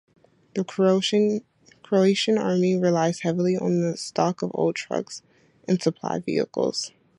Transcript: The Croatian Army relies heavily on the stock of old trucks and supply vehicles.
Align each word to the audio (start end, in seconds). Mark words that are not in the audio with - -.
The 0.55 0.63
Croatian 0.63 2.37
Army 2.39 2.75
relies 2.75 3.19
heavily 3.19 3.55
on 3.55 3.81
the 3.81 3.95
stock 3.97 4.41
of 4.41 4.49
old 4.55 4.75
trucks 4.75 5.21
and 5.67 5.79
supply 5.79 6.17
vehicles. 6.17 6.91